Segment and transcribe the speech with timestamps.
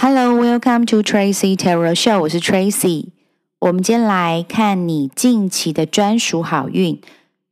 [0.00, 3.08] Hello, welcome to Tracy Tarot Show，我是 Tracy。
[3.58, 7.00] 我们今天来看你近期的专属好运。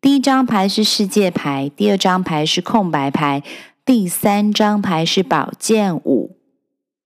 [0.00, 3.42] 第一张牌是世界牌，第二张牌是空白牌，
[3.84, 6.36] 第三张牌是宝剑五。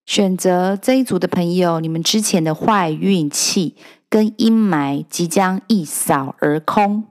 [0.05, 3.77] 选择这一组的朋友，你们之前的坏运气
[4.11, 7.05] 跟阴霾即将一扫而空，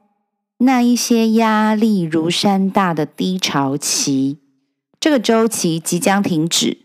[0.59, 4.37] 那一些压力如山大的低潮期，
[4.99, 6.77] 这个周期即将停止。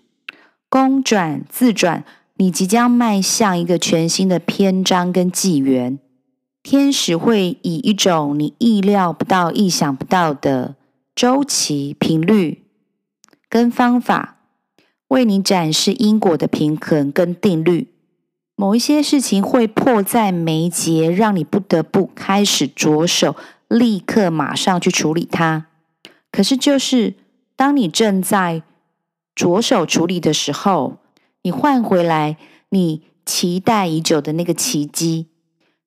[0.74, 2.02] 公转自转，
[2.34, 6.00] 你即将迈向一个全新的篇章跟纪元。
[6.64, 10.74] 天使会以一种你意料不到、意想不到的
[11.14, 12.64] 周期、频率
[13.48, 14.38] 跟方法，
[15.06, 17.86] 为你展示因果的平衡跟定律。
[18.56, 23.36] 某一些事情会迫在眉睫，让你不得不开始着手，
[23.68, 25.66] 立刻马上去处理它。
[26.32, 27.14] 可是，就是
[27.54, 28.64] 当你正在
[29.34, 30.98] 着手处理的时候，
[31.42, 32.36] 你换回来
[32.70, 35.26] 你期待已久的那个奇迹，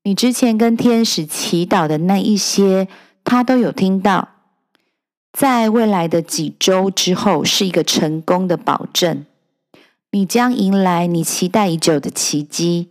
[0.03, 2.87] 你之前跟天使祈祷的那一些，
[3.23, 4.29] 他都有听到。
[5.33, 9.25] 在未来的几周之后，是一个成功的保证，
[10.11, 12.89] 你将迎来你期待已久的奇迹。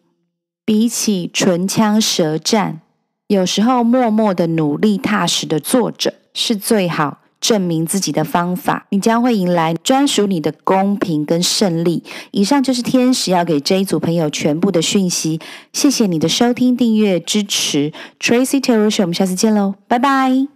[0.65, 2.81] 比起唇枪舌战，
[3.29, 7.19] 有时候默默的努力、踏实的做着，是最好。
[7.41, 12.03] 证明自己的方法，你将会迎来专属你的公平跟胜利。
[12.31, 15.41] 以上就是天使要给这一组朋友全部的讯息。
[15.73, 20.56] 谢谢你的收听、订阅、支持，Tracy Taylor 我们下次见喽，拜拜。